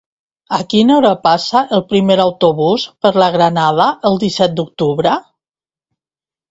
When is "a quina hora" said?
0.55-1.11